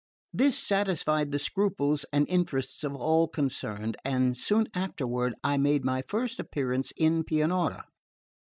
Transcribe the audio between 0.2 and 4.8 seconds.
This satisfied the scruples and interests of all concerned, and soon